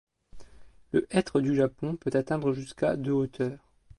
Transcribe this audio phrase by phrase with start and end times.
[0.93, 3.59] Le hêtre du Japon peut atteindre jusqu’à de hauteur.